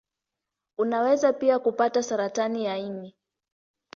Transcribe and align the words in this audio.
Unaweza 0.77 1.33
pia 1.33 1.59
kupata 1.59 2.03
saratani 2.03 2.65
ya 2.65 2.77
ini. 2.77 3.15